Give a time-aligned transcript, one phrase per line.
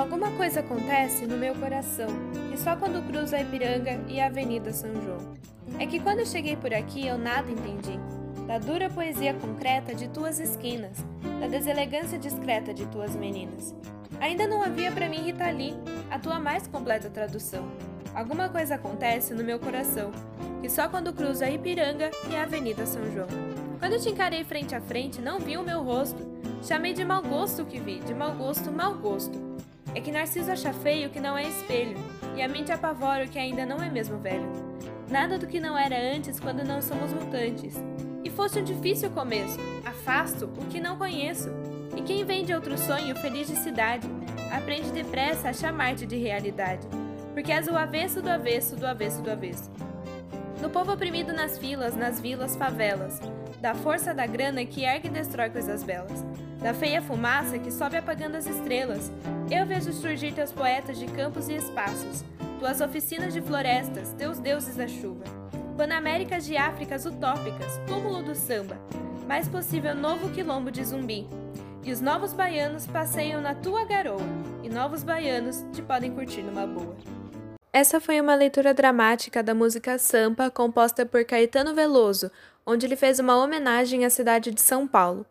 [0.00, 2.08] Alguma coisa acontece no meu coração,
[2.50, 5.34] que só quando cruzo a Ipiranga e a Avenida São João.
[5.78, 8.00] É que quando cheguei por aqui eu nada entendi.
[8.46, 10.96] Da dura poesia concreta de tuas esquinas,
[11.38, 13.74] da deselegância discreta de tuas meninas.
[14.20, 15.44] Ainda não havia para mim Rita
[16.10, 17.68] a tua mais completa tradução.
[18.14, 20.12] Alguma coisa acontece no meu coração,
[20.62, 23.28] que só quando cruzo a Ipiranga e a Avenida São João.
[23.78, 26.26] Quando te encarei frente a frente, não vi o meu rosto.
[26.62, 29.49] Chamei de mau gosto o que vi, de mau gosto, mau gosto.
[29.94, 31.96] É que Narciso acha feio o que não é espelho,
[32.36, 34.48] e a mente apavora o que ainda não é mesmo velho.
[35.10, 37.74] Nada do que não era antes quando não somos mutantes.
[38.22, 41.50] E fosse um difícil começo, afasto o que não conheço.
[41.96, 44.08] E quem vem de outro sonho, feliz de cidade,
[44.52, 46.86] aprende depressa a chamar-te de realidade.
[47.34, 49.70] Porque és o avesso do avesso do avesso do avesso.
[50.62, 53.20] Do povo oprimido nas filas, nas vilas, favelas,
[53.60, 56.24] da força da grana que ergue e destrói coisas belas
[56.60, 59.10] da feia fumaça que sobe apagando as estrelas.
[59.50, 62.22] Eu vejo surgir teus poetas de campos e espaços,
[62.60, 65.24] tuas oficinas de florestas, teus deuses da chuva.
[65.76, 68.78] Panaméricas de Áfricas utópicas, túmulo do samba,
[69.26, 71.26] mais possível novo quilombo de zumbi.
[71.82, 74.22] E os novos baianos passeiam na tua garoa,
[74.62, 76.96] e novos baianos te podem curtir numa boa.
[77.72, 82.30] Essa foi uma leitura dramática da música Sampa, composta por Caetano Veloso,
[82.64, 85.26] onde ele fez uma homenagem à cidade de São Paulo.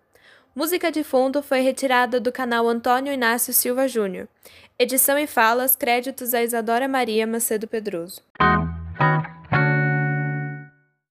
[0.56, 4.28] Música de fundo foi retirada do canal Antônio Inácio Silva Júnior.
[4.80, 8.22] Edição e falas, créditos a Isadora Maria Macedo Pedroso.